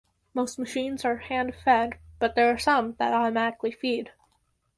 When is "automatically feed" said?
3.13-4.11